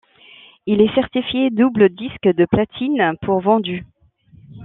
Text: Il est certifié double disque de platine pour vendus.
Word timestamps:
Il 0.65 0.81
est 0.81 0.91
certifié 0.95 1.51
double 1.51 1.89
disque 1.89 2.25
de 2.35 2.45
platine 2.45 3.13
pour 3.21 3.39
vendus. 3.39 3.85